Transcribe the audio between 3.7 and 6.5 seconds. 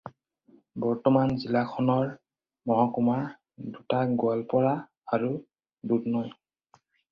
দুটা- গোৱালপাৰা আৰু দুধনৈ।